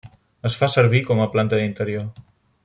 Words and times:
Es 0.49 0.55
fa 0.61 0.69
servir 0.75 1.01
com 1.11 1.21
planta 1.37 1.61
d'interior. 1.61 2.11